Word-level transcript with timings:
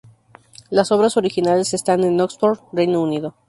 Las 0.71 0.91
obras 0.91 1.15
originales 1.15 1.75
están 1.75 2.03
en 2.03 2.19
Oxford, 2.19 2.57
Reino 2.73 3.03
Unido. 3.03 3.35